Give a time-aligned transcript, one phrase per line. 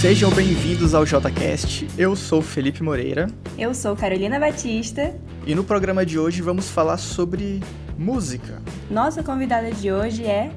[0.00, 1.88] Sejam bem-vindos ao JCast.
[1.98, 3.26] Eu sou Felipe Moreira.
[3.58, 5.12] Eu sou Carolina Batista.
[5.44, 7.60] E no programa de hoje vamos falar sobre
[7.98, 8.62] música.
[8.88, 10.52] Nossa convidada de hoje é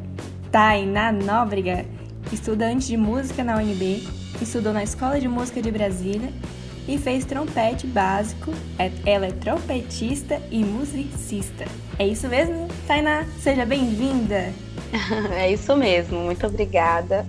[0.52, 1.88] Tainá Nóbrega,
[2.32, 4.08] estudante de música na UNB,
[4.40, 6.32] estudou na Escola de Música de Brasília
[6.88, 8.54] e fez trompete básico.
[8.78, 11.66] É, ela é trompetista e musicista.
[11.98, 13.26] É isso mesmo, Tainá?
[13.40, 14.54] Seja bem-vinda!
[15.34, 17.26] É isso mesmo, muito obrigada.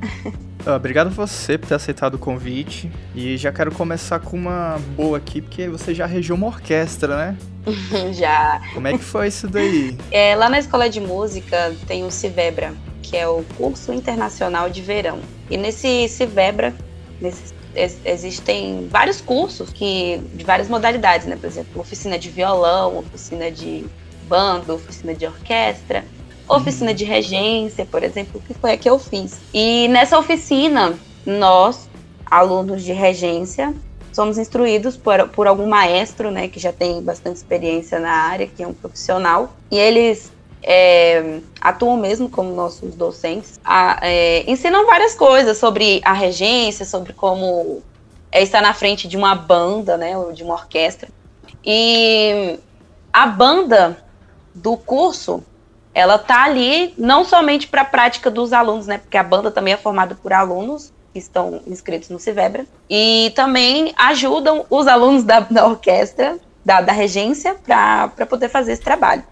[0.65, 2.91] Ah, obrigado a você por ter aceitado o convite.
[3.15, 7.37] E já quero começar com uma boa aqui, porque você já regeu uma orquestra, né?
[8.15, 8.61] já.
[8.73, 9.97] Como é que foi isso daí?
[10.11, 14.83] É, lá na escola de música tem o Civebra, que é o curso internacional de
[14.83, 15.21] verão.
[15.51, 16.75] E nesse Civebra,
[17.21, 17.55] nesse,
[18.05, 21.37] existem vários cursos que de várias modalidades, né?
[21.37, 23.85] Por exemplo, oficina de violão, oficina de
[24.29, 26.05] banda, oficina de orquestra
[26.49, 29.41] oficina de regência, por exemplo, que foi a que eu fiz.
[29.53, 31.89] E nessa oficina, nós,
[32.27, 33.75] alunos de regência,
[34.13, 38.63] somos instruídos por, por algum maestro, né, que já tem bastante experiência na área, que
[38.63, 40.31] é um profissional, e eles
[40.63, 47.13] é, atuam mesmo como nossos docentes, a, é, ensinam várias coisas sobre a regência, sobre
[47.13, 47.83] como
[48.31, 51.09] é estar na frente de uma banda, né, ou de uma orquestra.
[51.65, 52.59] E
[53.13, 53.97] a banda
[54.55, 55.43] do curso
[55.95, 58.99] ela tá ali não somente para a prática dos alunos, né?
[58.99, 63.93] Porque a banda também é formada por alunos que estão inscritos no Civebra e também
[63.97, 69.23] ajudam os alunos da, da orquestra, da, da regência, para poder fazer esse trabalho.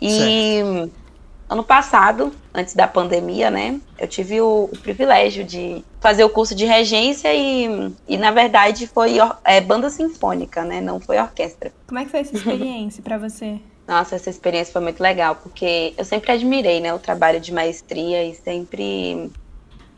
[0.00, 0.92] E certo.
[1.48, 6.54] ano passado, antes da pandemia, né, eu tive o, o, privilégio de fazer o curso
[6.54, 11.72] de regência e, e na verdade, foi é, banda sinfônica, né, não foi orquestra.
[11.88, 13.58] Como é que foi essa experiência para você?
[13.88, 18.22] Nossa, essa experiência foi muito legal, porque eu sempre admirei, né, o trabalho de maestria
[18.22, 19.30] e sempre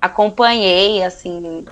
[0.00, 1.64] acompanhei, assim,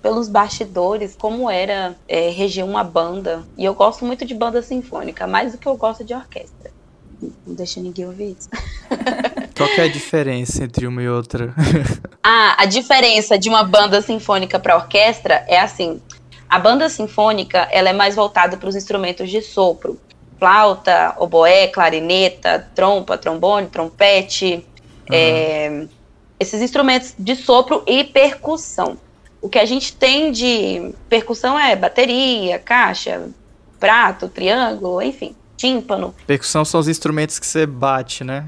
[0.00, 3.44] pelos bastidores, como era é, reger uma banda.
[3.54, 6.70] E eu gosto muito de banda sinfônica, mais do que eu gosto de orquestra.
[7.46, 8.48] Não deixa ninguém ouvir isso.
[9.54, 11.54] Qual é a diferença entre uma e outra?
[12.24, 16.00] ah, a diferença de uma banda sinfônica para orquestra é assim.
[16.48, 20.00] A banda sinfônica, ela é mais voltada para os instrumentos de sopro
[20.38, 24.64] flauta, oboé, clarineta, trompa, trombone, trompete,
[25.08, 25.14] uhum.
[25.14, 25.86] é,
[26.38, 28.96] esses instrumentos de sopro e percussão.
[29.40, 33.28] O que a gente tem de percussão é bateria, caixa,
[33.78, 36.14] prato, triângulo, enfim, tímpano.
[36.26, 38.46] Percussão são os instrumentos que você bate, né?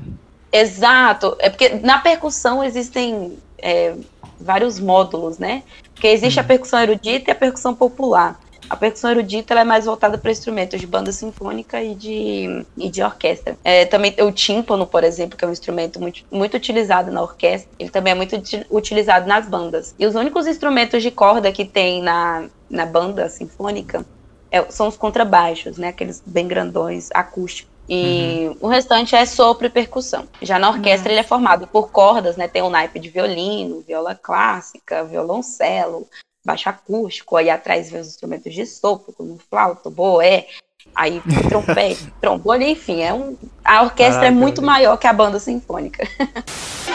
[0.52, 1.36] Exato.
[1.38, 3.94] É porque na percussão existem é,
[4.40, 5.62] vários módulos, né?
[5.94, 6.48] Porque existe a uhum.
[6.48, 8.40] percussão erudita e a percussão popular.
[8.68, 13.02] A percussão erudita é mais voltada para instrumentos de banda sinfônica e de, e de
[13.02, 13.56] orquestra.
[13.64, 17.70] É, também o tímpano, por exemplo, que é um instrumento muito, muito utilizado na orquestra,
[17.78, 19.94] ele também é muito utilizado nas bandas.
[19.98, 24.04] E os únicos instrumentos de corda que tem na, na banda sinfônica
[24.50, 25.88] é, são os contrabaixos, né?
[25.88, 27.70] Aqueles bem grandões, acústicos.
[27.88, 28.56] E uhum.
[28.60, 30.28] o restante é sopro e percussão.
[30.40, 31.14] Já na orquestra uhum.
[31.14, 32.46] ele é formado por cordas, né?
[32.46, 36.06] Tem o um naipe de violino, viola clássica, violoncelo,
[36.44, 40.46] baixo acústico, aí atrás vem os instrumentos de sopro, como flauta, boé,
[40.94, 45.12] aí trompete, trombone, enfim, é um, a orquestra é Caraca, é muito maior que a
[45.12, 46.06] banda sinfônica.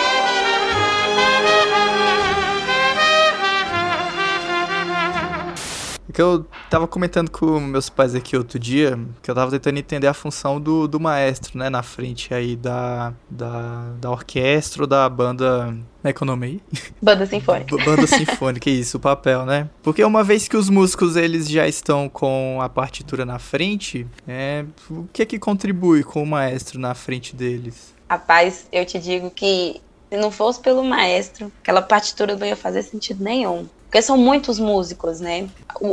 [6.15, 10.07] que eu tava comentando com meus pais aqui outro dia, que eu tava tentando entender
[10.07, 15.09] a função do, do maestro, né, na frente aí da, da, da orquestra ou da
[15.09, 16.61] banda na economia.
[17.01, 17.75] Banda sinfônica.
[17.83, 19.69] Banda sinfônica, isso, o papel, né?
[19.83, 24.63] Porque uma vez que os músicos eles já estão com a partitura na frente, é,
[24.89, 27.93] o que é que contribui com o maestro na frente deles?
[28.09, 32.83] Rapaz, eu te digo que se não fosse pelo maestro, aquela partitura não ia fazer
[32.83, 35.47] sentido nenhum porque são muitos músicos, né?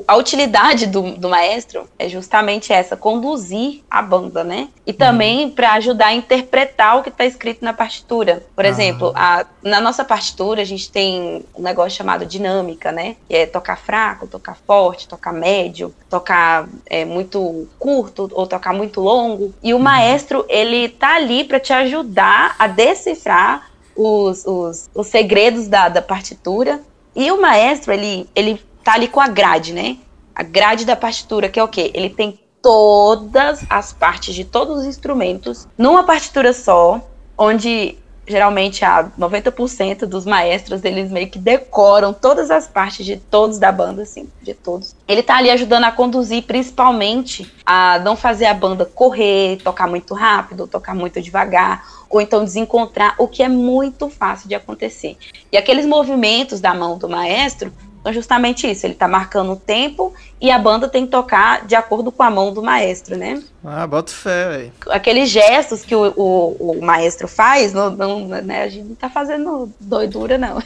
[0.08, 4.68] a utilidade do, do, maestro é justamente essa, conduzir a banda, né?
[4.84, 5.50] E também uhum.
[5.50, 8.44] para ajudar a interpretar o que está escrito na partitura.
[8.56, 8.68] Por ah.
[8.68, 13.14] exemplo, a, na nossa partitura a gente tem um negócio chamado dinâmica, né?
[13.28, 19.00] Que é tocar fraco, tocar forte, tocar médio, tocar é, muito curto ou tocar muito
[19.00, 19.54] longo.
[19.62, 19.82] E o uhum.
[19.82, 26.02] maestro, ele tá ali para te ajudar a decifrar os, os, os segredos da, da
[26.02, 26.80] partitura
[27.14, 29.98] e o maestro, ele, ele tá ali com a grade, né?
[30.34, 31.90] A grade da partitura, que é o quê?
[31.94, 37.00] Ele tem todas as partes de todos os instrumentos numa partitura só,
[37.36, 43.58] onde geralmente a 90% dos maestros, eles meio que decoram todas as partes de todos
[43.58, 44.94] da banda, assim, de todos.
[45.08, 50.14] Ele tá ali ajudando a conduzir, principalmente, a não fazer a banda correr, tocar muito
[50.14, 55.16] rápido, tocar muito devagar, ou então desencontrar, o que é muito fácil de acontecer.
[55.50, 57.72] E aqueles movimentos da mão do maestro
[58.02, 61.76] Então, justamente isso, ele tá marcando o tempo e a banda tem que tocar de
[61.76, 63.40] acordo com a mão do maestro, né?
[63.64, 64.72] Ah, bota fé, velho.
[64.90, 69.08] Aqueles gestos que o, o, o maestro faz, não, não, né, a gente não tá
[69.08, 70.60] fazendo doidura, não.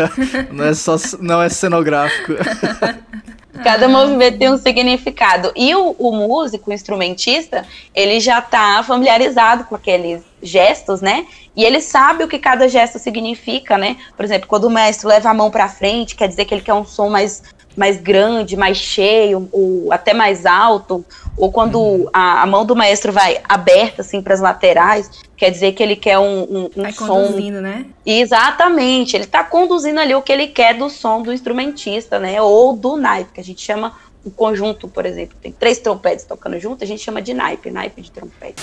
[0.50, 2.32] não é só não é cenográfico.
[3.62, 5.52] Cada movimento tem um significado.
[5.54, 11.26] E o, o músico, o instrumentista, ele já está familiarizado com aqueles gestos, né?
[11.56, 13.96] E ele sabe o que cada gesto significa, né?
[14.16, 16.74] Por exemplo, quando o maestro leva a mão para frente, quer dizer que ele quer
[16.74, 17.42] um som mais
[17.78, 21.04] mais grande, mais cheio, ou até mais alto,
[21.36, 22.08] ou quando uhum.
[22.12, 25.94] a, a, mão do maestro vai aberta assim para as laterais, quer dizer que ele
[25.94, 27.06] quer um, um, um vai som.
[27.06, 27.86] conduzindo, né?
[28.04, 32.42] Exatamente, ele está conduzindo ali o que ele quer do som do instrumentista, né?
[32.42, 33.94] Ou do naipe, que a gente chama
[34.24, 38.02] o conjunto, por exemplo, tem três trompetes tocando junto, a gente chama de naipe, naipe
[38.02, 38.60] de trompete.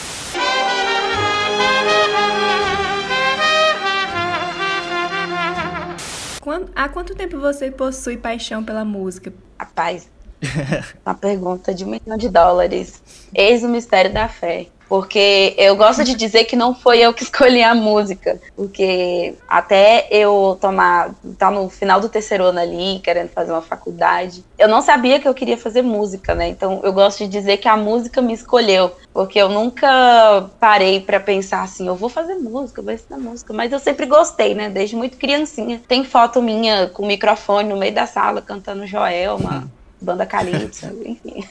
[6.55, 9.33] Quando, há quanto tempo você possui paixão pela música?
[9.59, 10.09] Rapaz,
[11.05, 13.03] uma pergunta de um milhão de dólares.
[13.33, 14.67] Eis o mistério da fé.
[14.87, 18.39] Porque eu gosto de dizer que não foi eu que escolhi a música.
[18.55, 21.11] Porque até eu tomar.
[21.37, 25.27] tá no final do terceiro ano ali, querendo fazer uma faculdade, eu não sabia que
[25.27, 26.47] eu queria fazer música, né?
[26.47, 28.91] Então eu gosto de dizer que a música me escolheu.
[29.13, 33.53] Porque eu nunca parei para pensar assim, eu vou fazer música, vou ensinar música.
[33.53, 34.69] Mas eu sempre gostei, né?
[34.69, 35.81] Desde muito criancinha.
[35.87, 39.69] Tem foto minha com o microfone no meio da sala cantando Joelma
[40.05, 41.43] banda Calypso, enfim.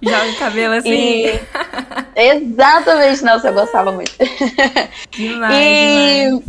[0.00, 0.90] Joga o cabelo assim.
[0.90, 1.40] E...
[2.14, 4.12] Exatamente, nossa, eu gostava muito.
[5.10, 6.42] Demais, e demais.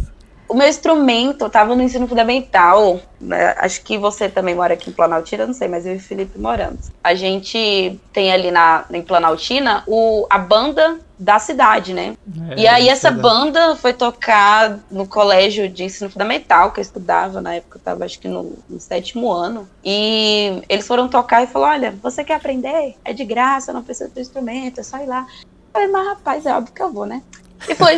[0.48, 3.56] o meu instrumento, eu tava no ensino fundamental, né?
[3.58, 6.38] acho que você também mora aqui em Planaltina, não sei, mas eu e o Felipe
[6.38, 6.92] moramos.
[7.04, 12.16] A gente tem ali na, em Planaltina o, a banda da cidade, né?
[12.52, 13.22] É, e aí essa cidade.
[13.22, 18.06] banda foi tocar no colégio de ensino fundamental que eu estudava, na época eu tava
[18.06, 19.68] acho que no, no sétimo ano.
[19.84, 22.96] E eles foram tocar e falou: olha, você quer aprender?
[23.04, 25.28] É de graça, não precisa ter instrumento, é só ir lá.
[25.42, 27.22] Eu falei, mas rapaz, é óbvio que eu vou, né?
[27.68, 27.98] E foi.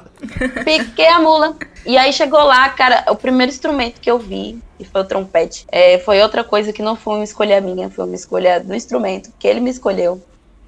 [0.64, 1.54] Piquei a mula.
[1.84, 5.66] E aí chegou lá, cara, o primeiro instrumento que eu vi, e foi o trompete,
[5.70, 9.30] é, foi outra coisa que não foi uma escolha minha, foi uma escolha do instrumento,
[9.38, 10.22] que ele me escolheu.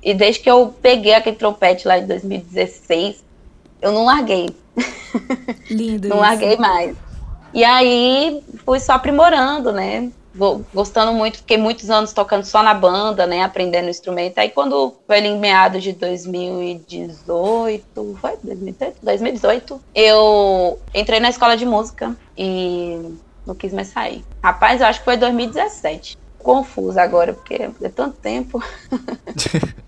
[0.06, 3.24] E desde que eu peguei aquele trompete lá em 2016,
[3.82, 4.54] eu não larguei.
[5.68, 6.06] Lindo.
[6.06, 6.24] não isso.
[6.24, 6.96] larguei mais.
[7.52, 10.08] E aí fui só aprimorando, né?
[10.72, 13.42] Gostando muito, fiquei muitos anos tocando só na banda, né?
[13.42, 14.38] Aprendendo o instrumento.
[14.38, 18.98] Aí quando foi ali em meados de 2018, foi 2018?
[19.02, 22.96] 2018, eu entrei na escola de música e
[23.44, 24.24] não quis mais sair.
[24.40, 26.16] Rapaz, eu acho que foi 2017
[26.46, 28.62] confusa agora, porque é tanto tempo.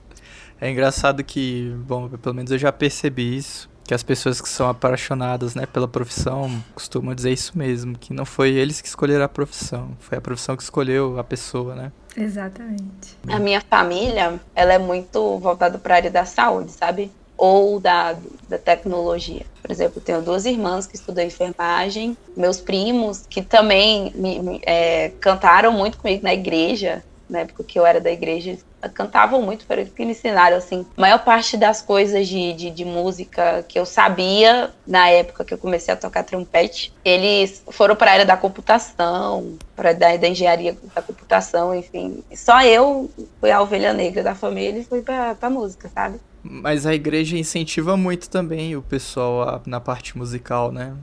[0.60, 4.68] É engraçado que, bom, pelo menos eu já percebi isso, que as pessoas que são
[4.68, 9.28] apaixonadas, né, pela profissão costumam dizer isso mesmo, que não foi eles que escolheram a
[9.28, 11.90] profissão, foi a profissão que escolheu a pessoa, né?
[12.14, 13.16] Exatamente.
[13.28, 17.10] A minha família, ela é muito voltada para a área da saúde, sabe?
[17.34, 18.14] Ou da,
[18.46, 19.46] da tecnologia.
[19.62, 25.12] Por exemplo, tenho duas irmãs que estudam enfermagem, meus primos que também me, me, é,
[25.18, 28.56] cantaram muito comigo na igreja, na época que eu era da igreja,
[28.94, 32.84] cantavam muito, para que me ensinaram, assim, a maior parte das coisas de, de, de,
[32.84, 38.10] música que eu sabia na época que eu comecei a tocar trompete, eles foram para
[38.10, 42.22] a área da computação, para da, da engenharia da computação, enfim.
[42.34, 46.20] Só eu fui a ovelha negra da família e fui para a música, sabe?
[46.42, 50.94] Mas a igreja incentiva muito também o pessoal a, na parte musical, né?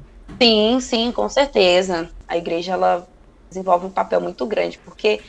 [0.42, 2.10] Sim, sim, com certeza.
[2.28, 3.08] A igreja, ela
[3.50, 5.22] desenvolve um papel muito grande, porque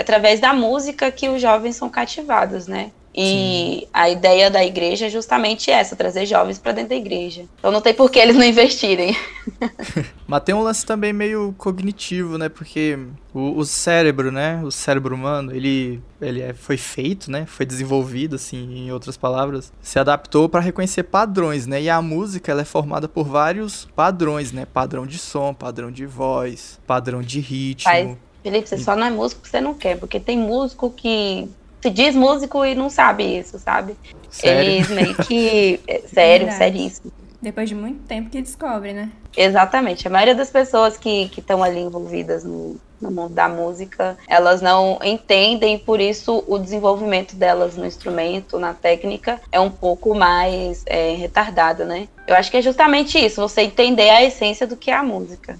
[0.00, 2.90] através da música que os jovens são cativados, né?
[3.12, 3.88] E Sim.
[3.92, 7.44] a ideia da igreja é justamente essa, trazer jovens para dentro da igreja.
[7.58, 9.16] Então não tem por que eles não investirem.
[10.28, 12.48] Mas tem um lance também meio cognitivo, né?
[12.48, 12.98] Porque
[13.34, 14.62] o, o cérebro, né?
[14.62, 17.46] O cérebro humano, ele, ele é, foi feito, né?
[17.46, 19.72] Foi desenvolvido, assim, em outras palavras.
[19.82, 21.82] Se adaptou para reconhecer padrões, né?
[21.82, 24.64] E a música, ela é formada por vários padrões, né?
[24.64, 27.90] Padrão de som, padrão de voz, padrão de ritmo.
[27.90, 31.48] Faz Felipe, você só não é músico porque você não quer, porque tem músico que
[31.80, 33.96] se diz músico e não sabe isso, sabe?
[34.28, 34.70] Sério?
[34.70, 35.80] Eles meio que.
[35.86, 36.72] É, sério, Verdade.
[36.72, 37.12] seríssimo.
[37.40, 39.10] Depois de muito tempo que descobre, né?
[39.36, 40.06] Exatamente.
[40.06, 44.98] A maioria das pessoas que estão ali envolvidas no, no mundo da música, elas não
[45.02, 51.14] entendem, por isso o desenvolvimento delas no instrumento, na técnica, é um pouco mais é,
[51.14, 52.08] retardado, né?
[52.26, 55.58] Eu acho que é justamente isso, você entender a essência do que é a música.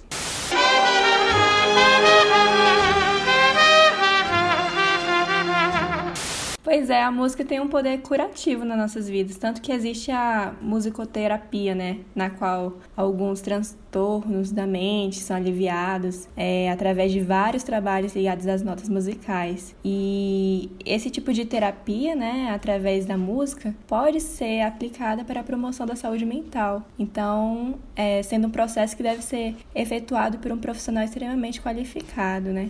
[6.71, 10.55] Pois é, a música tem um poder curativo nas nossas vidas, tanto que existe a
[10.63, 18.15] musicoterapia, né, na qual alguns transtornos da mente são aliviados é, através de vários trabalhos
[18.15, 19.75] ligados às notas musicais.
[19.85, 25.85] E esse tipo de terapia, né, através da música, pode ser aplicada para a promoção
[25.85, 26.87] da saúde mental.
[26.97, 32.69] Então, é, sendo um processo que deve ser efetuado por um profissional extremamente qualificado, né?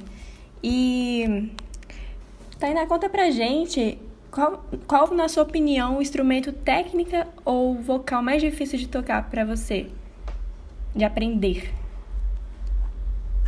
[0.65, 1.51] E
[2.61, 3.99] Tainá, conta pra gente
[4.31, 9.45] qual, qual, na sua opinião, o instrumento técnica ou vocal mais difícil de tocar para
[9.45, 9.87] você?
[10.95, 11.73] De aprender?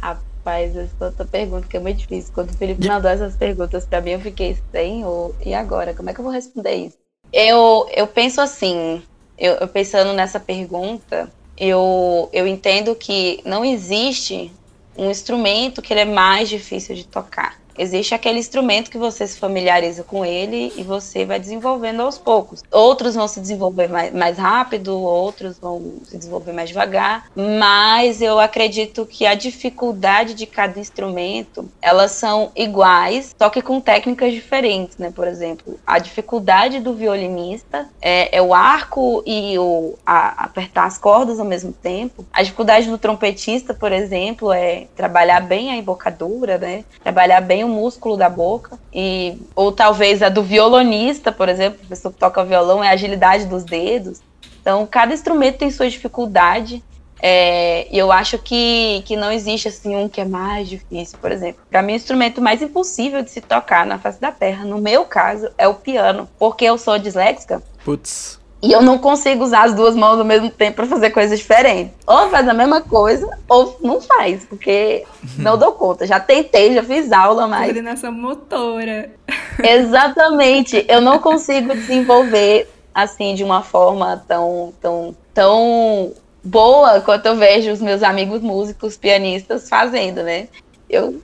[0.01, 2.33] Rapaz, essa outra pergunta que é muito difícil.
[2.35, 5.05] Quando o Felipe mandou essas perguntas para mim, eu fiquei sem.
[5.05, 5.95] Ou, e agora?
[5.95, 6.99] Como é que eu vou responder isso?
[7.33, 9.03] Eu, eu penso assim,
[9.39, 14.51] eu, eu pensando nessa pergunta, eu, eu entendo que não existe
[14.99, 17.62] um instrumento que ele é mais difícil de tocar.
[17.77, 22.63] Existe aquele instrumento que você se familiariza com ele e você vai desenvolvendo aos poucos.
[22.71, 28.39] Outros vão se desenvolver mais, mais rápido, outros vão se desenvolver mais devagar, mas eu
[28.39, 34.99] acredito que a dificuldade de cada instrumento, elas são iguais, só que com técnicas diferentes,
[34.99, 35.13] né?
[35.15, 40.99] Por exemplo, a dificuldade do violinista é, é o arco e o a, apertar as
[40.99, 42.25] cordas ao mesmo tempo.
[42.33, 46.85] A dificuldade do trompetista, por exemplo, é trabalhar bem a embocadura, né?
[47.03, 48.79] Trabalhar bem o músculo da boca.
[48.93, 52.93] E, ou talvez a do violonista, por exemplo, a pessoa que toca violão, é a
[52.93, 54.21] agilidade dos dedos.
[54.61, 56.83] Então, cada instrumento tem sua dificuldade.
[57.25, 61.31] É, e eu acho que, que não existe assim um que é mais difícil, por
[61.31, 61.63] exemplo.
[61.71, 65.05] Para mim, o instrumento mais impossível de se tocar na face da terra, no meu
[65.05, 67.63] caso, é o piano, porque eu sou disléxica.
[67.85, 68.42] Putz.
[68.63, 71.93] E eu não consigo usar as duas mãos ao mesmo tempo para fazer coisas diferentes.
[72.07, 75.05] Ou faz a mesma coisa, ou não faz, porque
[75.37, 76.07] não dou conta.
[76.07, 77.65] Já tentei, já fiz aula, mas.
[77.65, 79.11] Coordenação motora.
[79.59, 80.87] Exatamente.
[80.89, 86.13] Eu não consigo desenvolver assim de uma forma tão, tão, tão
[86.45, 90.47] boa quanto eu vejo os meus amigos músicos, pianistas fazendo, né?
[90.89, 91.21] Eu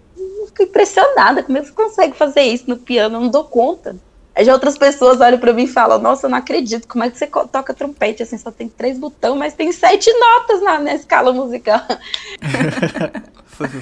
[0.46, 3.94] fico impressionada como é que você consegue fazer isso no piano, eu não dou conta.
[4.38, 7.10] Aí já outras pessoas olham para mim e falam: Nossa, eu não acredito, como é
[7.10, 8.22] que você toca trompete?
[8.22, 11.80] Assim, só tem três botões, mas tem sete notas na, na escala musical.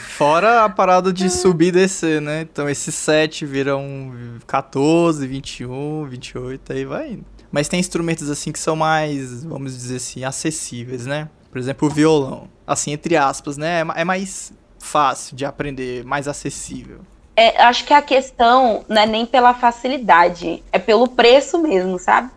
[0.01, 2.41] Fora a parada de subir e descer, né?
[2.41, 4.11] Então esses sete viram
[4.47, 7.27] 14, 21, 28, aí vai indo.
[7.53, 11.29] Mas tem instrumentos assim que são mais, vamos dizer assim, acessíveis, né?
[11.51, 12.49] Por exemplo, o violão.
[12.67, 13.83] Assim, entre aspas, né?
[13.83, 17.01] É, é mais fácil de aprender, mais acessível.
[17.37, 22.31] É, acho que a questão não é nem pela facilidade, é pelo preço mesmo, sabe?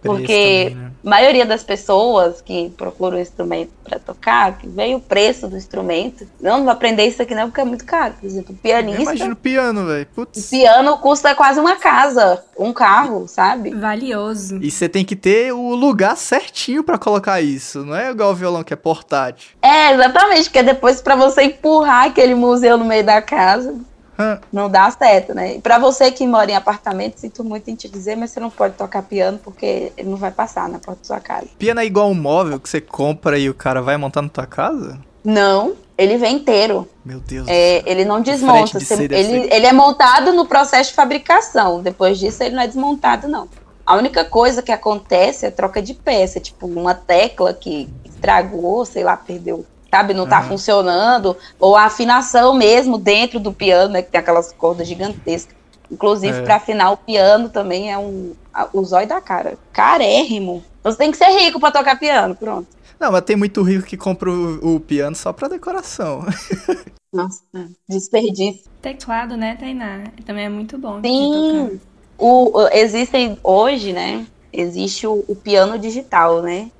[0.00, 0.90] Porque também, né?
[1.04, 5.56] a maioria das pessoas que procuram um instrumento para tocar, que veio o preço do
[5.56, 8.14] instrumento, não vou aprender isso aqui não porque é muito caro.
[8.20, 9.02] Por exemplo, o pianista.
[9.02, 10.06] Imagina o piano, velho.
[10.16, 13.70] O piano custa quase uma casa, um carro, sabe?
[13.70, 14.58] Valioso.
[14.62, 18.34] E você tem que ter o lugar certinho para colocar isso, não é igual o
[18.34, 19.50] violão que é portátil.
[19.60, 23.74] É, exatamente, porque depois para você empurrar aquele museu no meio da casa,
[24.52, 25.58] não dá certo, né?
[25.60, 28.74] Para você que mora em apartamento, sinto muito em te dizer, mas você não pode
[28.74, 31.46] tocar piano porque ele não vai passar na porta da sua casa.
[31.58, 34.46] Piano é igual um móvel que você compra e o cara vai montar na tua
[34.46, 34.98] casa?
[35.24, 36.88] Não, ele vem inteiro.
[37.04, 37.46] Meu Deus.
[37.48, 38.78] É, ele não desmonta.
[38.78, 41.80] Você, ele, ele é montado no processo de fabricação.
[41.80, 43.48] Depois disso, ele não é desmontado, não.
[43.84, 49.02] A única coisa que acontece é troca de peça, tipo uma tecla que estragou, sei
[49.02, 50.14] lá, perdeu sabe?
[50.14, 50.48] Não tá uhum.
[50.48, 51.36] funcionando.
[51.60, 54.02] Ou a afinação mesmo dentro do piano, né?
[54.02, 55.54] Que tem aquelas cordas gigantescas.
[55.90, 56.42] Inclusive, é.
[56.42, 58.32] para afinar o piano também é um.
[58.72, 59.58] O zóio da cara.
[59.72, 60.64] Carérrimo.
[60.82, 62.66] Você tem que ser rico para tocar piano, pronto.
[62.98, 66.24] Não, mas tem muito rico que compra o, o piano só pra decoração.
[67.12, 67.42] Nossa,
[67.86, 68.70] desperdício.
[68.80, 70.04] Teclado, né, Tainá?
[70.24, 71.00] Também é muito bom.
[71.02, 71.78] Sim.
[72.16, 74.26] O, o, existem hoje, né?
[74.50, 76.70] Existe o, o piano digital, né?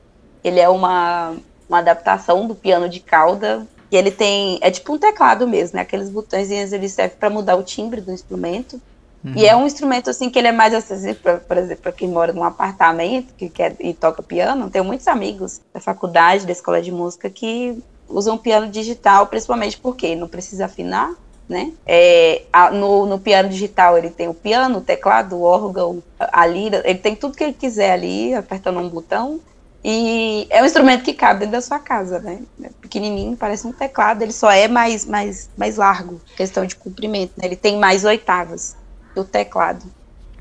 [0.43, 1.35] Ele é uma,
[1.69, 3.67] uma adaptação do piano de cauda.
[3.91, 4.59] E ele tem.
[4.63, 5.83] É tipo um teclado mesmo, né?
[5.83, 8.81] Aqueles botões ele serve para mudar o timbre do instrumento.
[9.25, 9.35] Uhum.
[9.37, 12.09] E é um instrumento assim que ele é mais acessível, pra, por exemplo, para quem
[12.09, 14.69] mora num apartamento que quer e toca piano.
[14.69, 20.17] Tenho muitos amigos da faculdade, da escola de música que usam piano digital, principalmente porque
[20.17, 21.15] não precisa afinar,
[21.49, 21.73] né?
[21.87, 26.43] É, a, no, no, piano digital ele tem o piano, o teclado, o órgão, a,
[26.43, 29.41] a lira, ele tem tudo que ele quiser ali, apertando um botão.
[29.85, 32.41] E é um instrumento que cabe dentro da sua casa, né?
[32.63, 37.33] É pequenininho, parece um teclado, ele só é mais, mais, mais largo, questão de comprimento,
[37.37, 37.47] né?
[37.47, 38.77] Ele tem mais oitavas
[39.15, 39.85] do teclado.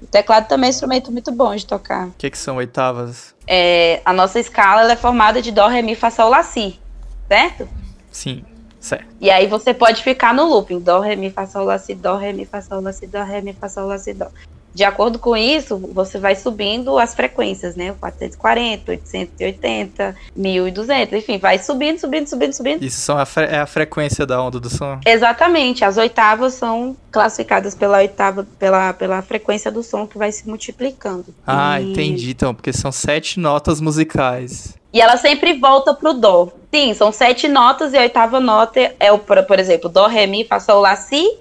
[0.01, 2.07] O teclado também é um instrumento muito bom de tocar.
[2.07, 3.35] O que, que são oitavas?
[3.47, 6.79] É, a nossa escala é formada de Dó, Ré, Mi, Fá, Sol, Lá, Si,
[7.27, 7.67] certo?
[8.11, 8.43] Sim,
[8.79, 9.05] certo.
[9.19, 12.15] E aí você pode ficar no looping, Dó, Ré, Mi, Fá, Sol, Lá, Si, Dó,
[12.15, 14.27] Ré, Mi, Fá, Sol, Lá, Si, Dó, Ré, Mi, Fá, Sol, Lá, Si, Dó.
[14.73, 17.93] De acordo com isso, você vai subindo as frequências, né?
[17.99, 22.83] 440, 880, 1200, enfim, vai subindo, subindo, subindo, subindo.
[22.83, 24.99] Isso são a é a frequência da onda do som?
[25.05, 25.83] Exatamente.
[25.83, 31.25] As oitavas são classificadas pela oitava, pela, pela frequência do som que vai se multiplicando.
[31.45, 31.91] Ah, e...
[31.91, 32.31] entendi.
[32.31, 34.75] Então, porque são sete notas musicais.
[34.93, 36.49] E ela sempre volta pro dó.
[36.73, 40.45] Sim, são sete notas e a oitava nota é o, por exemplo, dó, ré, mi,
[40.45, 41.37] fá, sol, lá, si,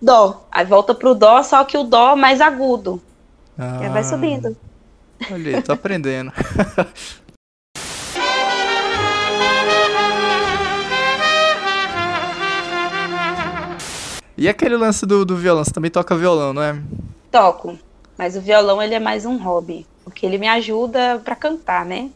[0.00, 0.46] dó.
[0.50, 3.02] Aí volta pro dó, só que o dó mais agudo.
[3.58, 4.56] Ah, e aí vai subindo.
[5.30, 6.32] Olha, tô aprendendo.
[14.36, 15.64] e aquele lance do, do violão?
[15.64, 16.80] Você também toca violão, não é?
[17.30, 17.78] Toco.
[18.16, 19.86] Mas o violão ele é mais um hobby.
[20.04, 22.10] Porque ele me ajuda para cantar, né?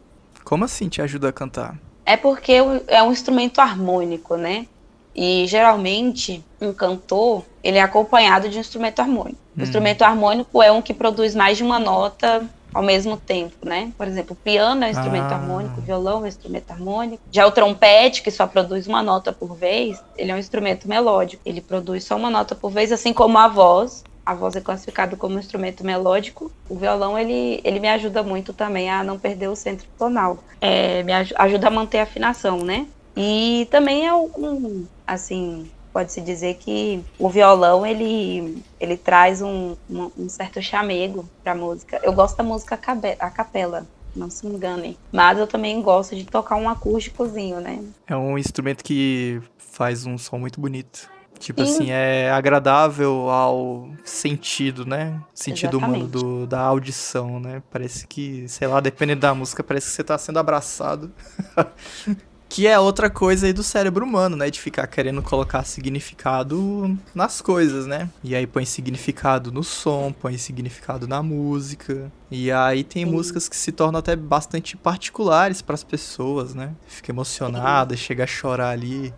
[0.44, 1.76] Como assim te ajuda a cantar?
[2.06, 2.52] É porque
[2.88, 4.66] é um instrumento harmônico, né?
[5.14, 9.38] E geralmente um cantor ele é acompanhado de um instrumento harmônico.
[9.56, 9.60] Hum.
[9.60, 13.92] O instrumento harmônico é um que produz mais de uma nota ao mesmo tempo, né?
[13.96, 15.34] Por exemplo, o piano é um instrumento ah.
[15.34, 17.22] harmônico, o violão é um instrumento harmônico.
[17.30, 21.42] Já o trompete, que só produz uma nota por vez, ele é um instrumento melódico.
[21.44, 24.04] Ele produz só uma nota por vez, assim como a voz.
[24.24, 26.50] A voz é classificada como um instrumento melódico.
[26.68, 30.38] O violão, ele, ele me ajuda muito também a não perder o centro tonal.
[30.60, 32.86] É, me ajuda a manter a afinação, né?
[33.16, 40.10] E também é um, assim, pode-se dizer que o violão ele, ele traz um, um,
[40.18, 42.00] um certo chamego para a música.
[42.02, 42.78] Eu gosto da música
[43.20, 44.98] a capela, não se engane.
[45.12, 47.84] Mas eu também gosto de tocar um acústicozinho, né?
[48.06, 51.10] É um instrumento que faz um som muito bonito.
[51.38, 51.72] Tipo Sim.
[51.72, 55.20] assim, é agradável ao sentido, né?
[55.34, 56.04] Sentido Exatamente.
[56.04, 57.60] humano do, da audição, né?
[57.68, 61.12] Parece que, sei lá, dependendo da música, parece que você tá sendo abraçado.
[62.52, 64.50] Que é outra coisa aí do cérebro humano, né?
[64.50, 68.10] De ficar querendo colocar significado nas coisas, né?
[68.22, 72.12] E aí põe significado no som, põe significado na música.
[72.30, 73.10] E aí tem Sim.
[73.10, 76.74] músicas que se tornam até bastante particulares para as pessoas, né?
[76.86, 78.02] Fica emocionada, Sim.
[78.02, 79.14] chega a chorar ali,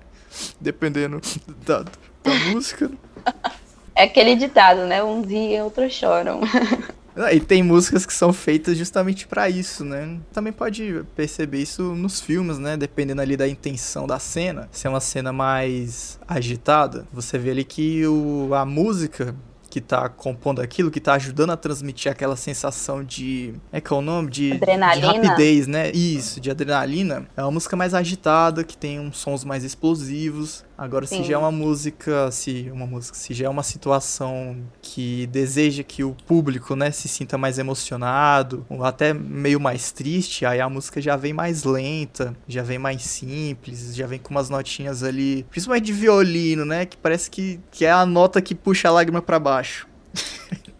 [0.60, 1.20] dependendo
[1.66, 2.88] da, da música.
[3.96, 5.04] É aquele ditado, né?
[5.04, 6.40] Um dia e outros choram.
[7.16, 10.18] Ah, e tem músicas que são feitas justamente para isso, né?
[10.32, 12.76] Também pode perceber isso nos filmes, né?
[12.76, 14.68] Dependendo ali da intenção da cena.
[14.72, 19.34] Se é uma cena mais agitada, você vê ali que o, a música
[19.74, 23.54] que tá compondo aquilo, que tá ajudando a transmitir aquela sensação de.
[23.72, 24.30] É que é o nome?
[24.30, 25.12] De, adrenalina.
[25.12, 25.90] de rapidez, né?
[25.90, 27.26] Isso, de adrenalina.
[27.36, 30.64] É uma música mais agitada, que tem uns sons mais explosivos.
[30.76, 31.22] Agora, Sim.
[31.22, 35.84] se já é uma música, se uma música, se já é uma situação que deseja
[35.84, 40.68] que o público, né, se sinta mais emocionado, ou até meio mais triste, aí a
[40.68, 45.46] música já vem mais lenta, já vem mais simples, já vem com umas notinhas ali,
[45.48, 49.22] principalmente de violino, né, que parece que, que é a nota que puxa a lágrima
[49.22, 49.86] para baixo.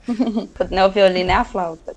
[0.70, 1.93] Não é o violino, é a flauta.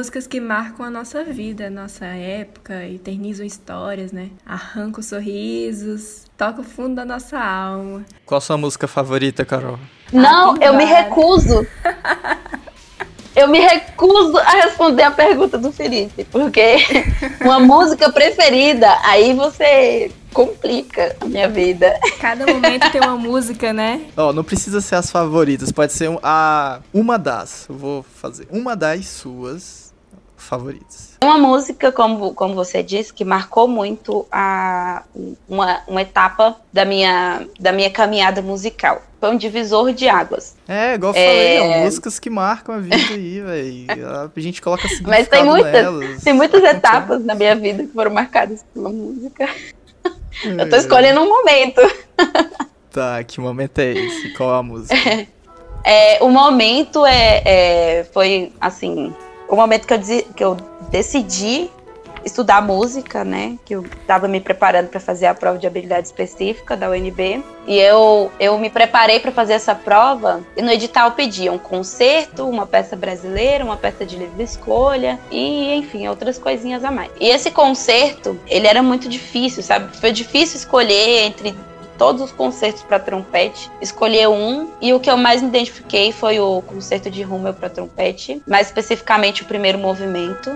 [0.00, 4.30] Músicas que marcam a nossa vida, a nossa época, eternizam histórias, né?
[4.46, 8.02] Arrancam sorrisos, toca o fundo da nossa alma.
[8.24, 9.78] Qual a sua música favorita, Carol?
[10.10, 11.66] Não, eu me recuso.
[13.36, 16.76] eu me recuso a responder a pergunta do Felipe, porque
[17.44, 21.92] uma música preferida, aí você complica a minha vida.
[22.18, 24.06] Cada momento tem uma música, né?
[24.16, 27.66] Ó, oh, não precisa ser as favoritas, pode ser a uma das.
[27.68, 29.89] Eu vou fazer uma das suas
[30.42, 31.16] favoritas.
[31.22, 35.02] Uma música, como, como você disse, que marcou muito a,
[35.48, 39.02] uma, uma etapa da minha, da minha caminhada musical.
[39.20, 40.56] Foi um divisor de águas.
[40.66, 41.58] É, igual eu é...
[41.58, 43.40] falei, músicas que marcam a vida aí,
[43.86, 43.86] velho.
[44.34, 46.22] A gente coloca Mas tem muitas, nelas.
[46.22, 49.48] tem muitas etapas na minha vida que foram marcadas pela música.
[50.42, 51.80] Eu tô escolhendo um momento.
[52.90, 54.30] Tá, que momento é esse?
[54.30, 54.94] Qual a música?
[55.82, 59.14] É, o momento é, é, foi assim,
[59.50, 60.00] o momento que eu,
[60.34, 60.56] que eu
[60.90, 61.70] decidi
[62.24, 63.56] estudar música, né?
[63.64, 67.42] Que eu estava me preparando para fazer a prova de habilidade específica da UNB.
[67.66, 72.48] E eu, eu me preparei para fazer essa prova e no edital pedia um concerto,
[72.48, 77.10] uma peça brasileira, uma peça de livre escolha e, enfim, outras coisinhas a mais.
[77.18, 79.96] E esse concerto, ele era muito difícil, sabe?
[79.96, 81.54] Foi difícil escolher entre
[82.00, 86.40] todos os concertos para trompete, escolher um e o que eu mais me identifiquei foi
[86.40, 90.50] o concerto de Hummel para trompete, mais especificamente o primeiro movimento.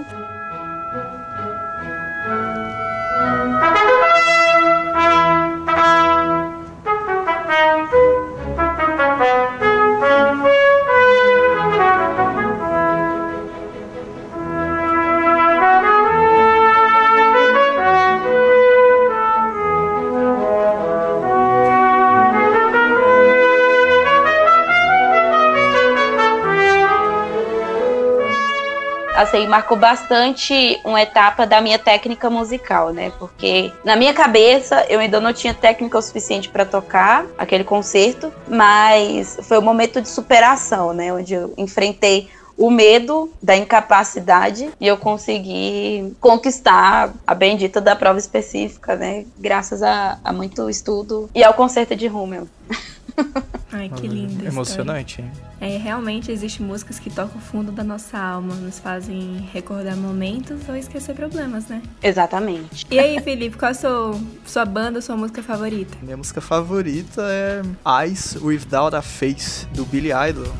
[29.34, 33.12] Assim, marcou bastante uma etapa da minha técnica musical, né?
[33.18, 38.32] Porque na minha cabeça eu ainda não tinha técnica o suficiente para tocar aquele concerto,
[38.48, 41.12] mas foi um momento de superação, né?
[41.12, 48.18] Onde eu enfrentei o medo da incapacidade e eu consegui conquistar a bendita da prova
[48.18, 49.24] específica, né?
[49.36, 52.46] Graças a, a muito estudo e ao concerto de Rummel.
[53.72, 54.46] Ai, que lindo.
[54.46, 55.30] Emocionante, hein?
[55.60, 60.68] É, realmente existem músicas que tocam o fundo da nossa alma, nos fazem recordar momentos
[60.68, 61.82] ou esquecer problemas, né?
[62.02, 62.86] Exatamente.
[62.90, 65.96] E aí, Felipe, qual é a sua, sua banda, sua música favorita?
[66.02, 67.62] Minha música favorita é
[68.02, 70.52] Eyes Without a Face, do Billy Idol.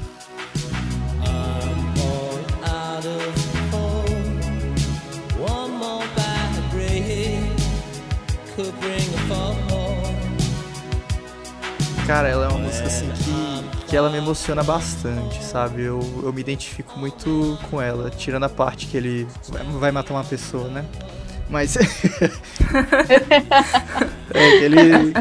[12.07, 15.83] Cara, ela é uma música assim que, que ela me emociona bastante, sabe?
[15.83, 19.27] Eu, eu me identifico muito com ela, tirando a parte que ele
[19.79, 20.85] vai matar uma pessoa, né?
[21.49, 21.77] Mas.
[24.35, 25.15] é que ele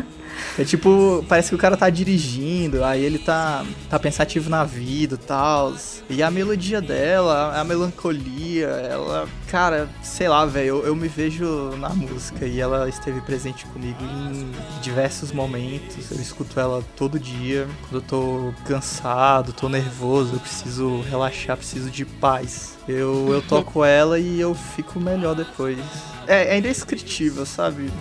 [0.58, 5.16] é tipo, parece que o cara tá dirigindo, aí ele tá, tá pensativo na vida
[5.16, 5.74] e tal.
[6.10, 9.28] E a melodia dela, a melancolia, ela.
[9.48, 13.98] Cara, sei lá, velho, eu, eu, me vejo na música e ela esteve presente comigo
[14.04, 16.12] em diversos momentos.
[16.12, 17.68] Eu escuto ela todo dia.
[17.82, 22.78] Quando eu tô cansado, tô nervoso, eu preciso relaxar, preciso de paz.
[22.88, 25.80] Eu, eu toco ela e eu fico melhor depois.
[26.28, 27.92] É, é indescritível, sabe?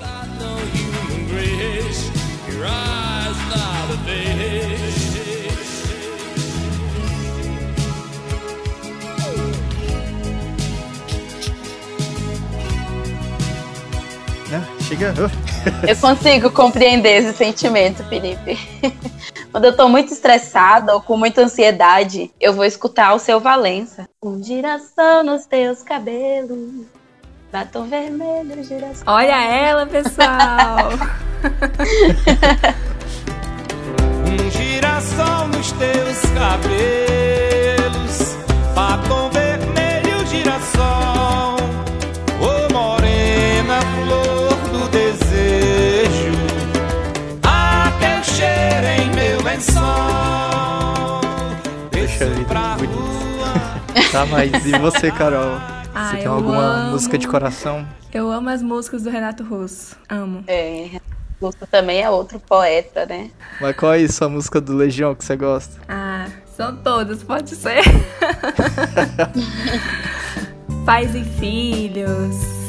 [14.48, 14.62] Né?
[14.80, 15.14] Chega.
[15.88, 18.58] Eu consigo compreender esse sentimento, Felipe.
[19.50, 24.08] Quando eu tô muito estressada ou com muita ansiedade, eu vou escutar o seu Valença.
[24.22, 26.86] Um girassol nos teus cabelos.
[27.52, 29.04] Batom vermelho, girassol.
[29.06, 30.88] Olha ela, pessoal!
[34.24, 36.78] um girassol nos teus cabelos,
[38.74, 41.56] batom vermelho, girassol,
[42.40, 46.32] ô oh, morena, flor do desejo,
[47.42, 49.82] a teu cheiro em meu lençol.
[51.90, 53.52] Deixa pra rua.
[54.10, 55.81] tá, mas e você, Carol?
[55.94, 56.90] Ah, Você tem alguma amo...
[56.92, 57.86] música de coração?
[58.12, 59.96] Eu amo as músicas do Renato Russo.
[60.08, 60.42] Amo.
[60.46, 60.88] É,
[61.40, 63.30] Russo também é outro poeta, né?
[63.60, 65.80] Mas qual é a sua música do Legião que você gosta?
[65.88, 66.26] Ah,
[66.56, 67.82] são todas, pode ser.
[70.86, 72.61] Pais e filhos.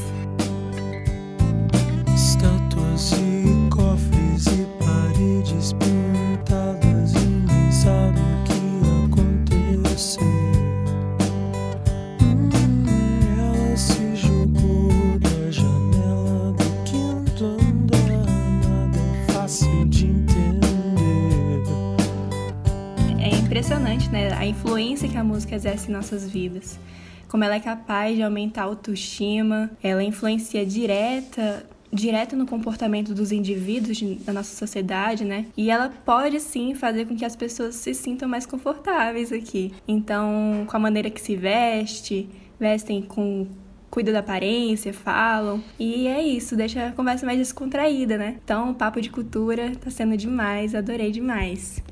[25.34, 26.80] Música exerce em nossas vidas.
[27.28, 33.32] Como ela é capaz de aumentar a autoestima, ela influencia direta direto no comportamento dos
[33.32, 35.46] indivíduos da nossa sociedade, né?
[35.56, 39.72] E ela pode sim fazer com que as pessoas se sintam mais confortáveis aqui.
[39.88, 42.28] Então, com a maneira que se veste,
[42.60, 43.48] vestem com
[43.92, 45.64] cuida da aparência, falam.
[45.80, 48.38] E é isso, deixa a conversa mais descontraída, né?
[48.44, 51.84] Então, o papo de cultura tá sendo demais, adorei demais.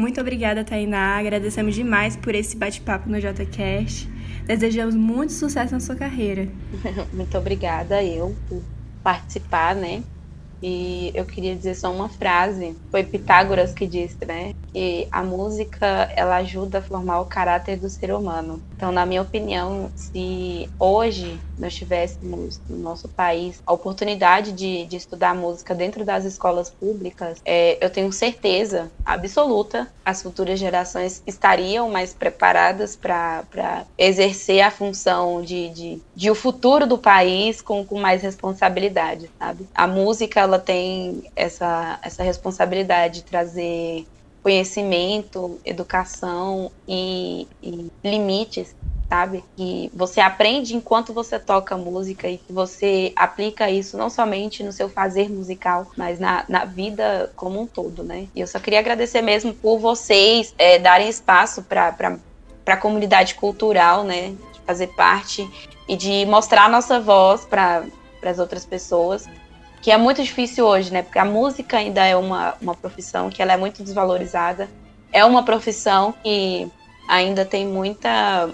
[0.00, 1.18] Muito obrigada, Tainá.
[1.18, 4.08] Agradecemos demais por esse bate-papo no JCast.
[4.46, 6.48] Desejamos muito sucesso na sua carreira.
[7.12, 8.62] Muito obrigada eu por
[9.02, 10.02] participar, né?
[10.62, 12.74] E eu queria dizer só uma frase.
[12.90, 14.49] Foi Pitágoras que disse, né?
[14.72, 18.60] Que a música ela ajuda a formar o caráter do ser humano.
[18.76, 24.96] Então, na minha opinião, se hoje nós tivéssemos no nosso país a oportunidade de, de
[24.96, 31.88] estudar música dentro das escolas públicas, é, eu tenho certeza absoluta as futuras gerações estariam
[31.88, 37.98] mais preparadas para exercer a função de, de, de, o futuro do país com, com
[37.98, 39.68] mais responsabilidade, sabe?
[39.74, 44.06] A música ela tem essa, essa responsabilidade de trazer
[44.42, 48.74] conhecimento, educação e, e limites
[49.10, 49.44] sabe?
[49.56, 54.88] Que você aprende enquanto você toca música e você aplica isso não somente no seu
[54.88, 58.28] fazer musical, mas na, na vida como um todo, né?
[58.34, 62.20] E eu só queria agradecer mesmo por vocês é, darem espaço para
[62.66, 64.28] a comunidade cultural, né?
[64.52, 65.44] De fazer parte
[65.88, 67.84] e de mostrar nossa voz para
[68.22, 69.26] as outras pessoas
[69.82, 71.02] que é muito difícil hoje, né?
[71.02, 74.68] Porque a música ainda é uma, uma profissão que ela é muito desvalorizada.
[75.12, 76.70] É uma profissão que
[77.08, 78.50] ainda tem muita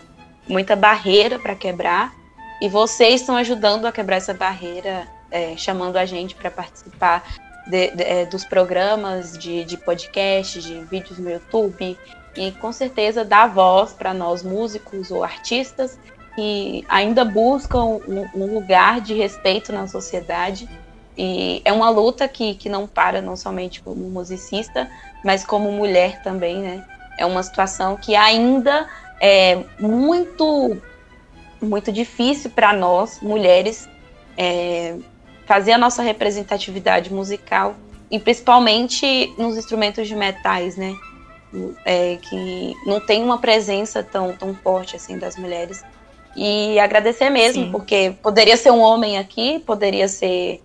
[0.49, 2.15] muita barreira para quebrar.
[2.61, 7.25] E vocês estão ajudando a quebrar essa barreira, é, chamando a gente para participar
[7.67, 11.99] de, de, é, dos programas de, de podcast, de vídeos no YouTube.
[12.37, 15.99] E com certeza dar voz para nós músicos ou artistas
[16.37, 20.69] que ainda buscam um, um lugar de respeito na sociedade
[21.17, 24.91] e é uma luta que, que não para, não somente como musicista,
[25.25, 26.85] mas como mulher também, né?
[27.19, 28.87] É uma situação que ainda
[29.21, 30.77] é muito,
[31.61, 33.89] muito difícil para nós, mulheres,
[34.37, 34.97] é,
[35.47, 37.75] fazer a nossa representatividade musical,
[38.11, 40.95] e principalmente nos instrumentos de metais, né?
[41.85, 45.83] É, que não tem uma presença tão, tão forte assim das mulheres.
[46.37, 47.73] E agradecer mesmo, Sim.
[47.73, 50.61] porque poderia ser um homem aqui, poderia ser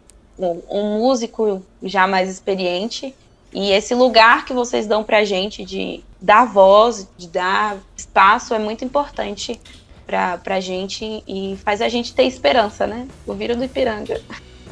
[0.69, 3.13] um, músico já mais experiente.
[3.53, 8.59] E esse lugar que vocês dão pra gente de dar voz, de dar espaço, é
[8.59, 9.59] muito importante
[10.05, 13.07] pra, pra gente e faz a gente ter esperança, né?
[13.25, 14.21] O vírus do Ipiranga.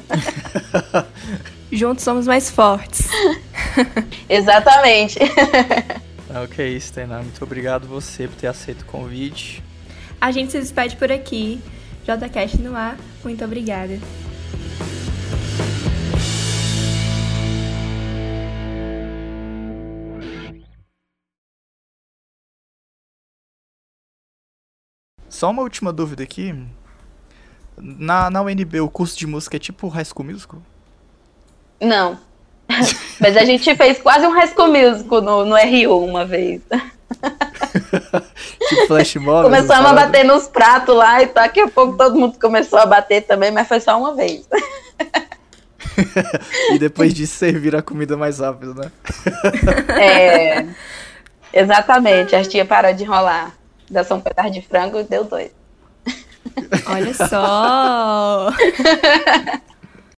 [1.71, 3.07] Juntos somos mais fortes.
[4.27, 5.19] Exatamente.
[6.43, 7.21] ok, isso, Tainá.
[7.21, 9.63] Muito obrigado você por ter aceito o convite.
[10.19, 11.61] A gente se despede por aqui.
[12.03, 12.97] JCast no ar.
[13.23, 13.99] Muito obrigada.
[25.39, 26.53] Só uma última dúvida aqui.
[27.77, 30.61] Na, na UNB, o curso de música é tipo High School Musical?
[31.79, 32.19] Não.
[33.21, 36.61] Mas a gente fez quase um High School Musical no, no RU uma vez.
[38.67, 39.43] tipo flash mob.
[39.43, 43.21] Começamos a bater nos pratos lá e daqui a pouco todo mundo começou a bater
[43.21, 44.45] também, mas foi só uma vez.
[46.73, 48.91] e depois disso servir a comida mais rápido, né?
[49.97, 50.65] é.
[51.53, 53.57] Exatamente, a tia parou de enrolar.
[54.05, 55.51] Só um pedaço de frango deu dois.
[56.87, 58.49] Olha só!